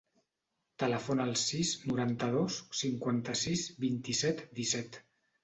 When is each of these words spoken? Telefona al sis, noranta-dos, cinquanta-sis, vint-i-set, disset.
Telefona 0.83 1.27
al 1.29 1.35
sis, 1.41 1.73
noranta-dos, 1.91 2.57
cinquanta-sis, 2.81 3.67
vint-i-set, 3.87 4.43
disset. 4.63 5.01